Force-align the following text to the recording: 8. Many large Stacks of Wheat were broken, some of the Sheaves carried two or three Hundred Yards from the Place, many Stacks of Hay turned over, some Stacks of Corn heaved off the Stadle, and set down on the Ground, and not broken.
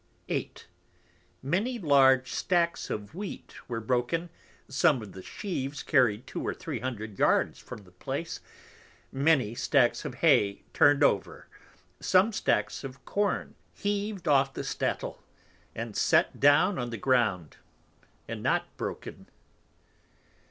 8. 0.29 0.65
Many 1.43 1.77
large 1.77 2.31
Stacks 2.33 2.89
of 2.89 3.13
Wheat 3.13 3.53
were 3.69 3.79
broken, 3.79 4.31
some 4.67 4.99
of 4.99 5.11
the 5.11 5.21
Sheaves 5.21 5.83
carried 5.83 6.25
two 6.25 6.41
or 6.41 6.55
three 6.55 6.79
Hundred 6.79 7.19
Yards 7.19 7.59
from 7.59 7.83
the 7.83 7.91
Place, 7.91 8.39
many 9.11 9.53
Stacks 9.53 10.03
of 10.03 10.15
Hay 10.15 10.63
turned 10.73 11.03
over, 11.03 11.45
some 11.99 12.33
Stacks 12.33 12.83
of 12.83 13.05
Corn 13.05 13.53
heaved 13.75 14.27
off 14.27 14.55
the 14.55 14.63
Stadle, 14.63 15.21
and 15.75 15.95
set 15.95 16.39
down 16.39 16.79
on 16.79 16.89
the 16.89 16.97
Ground, 16.97 17.57
and 18.27 18.41
not 18.41 18.75
broken. 18.77 19.27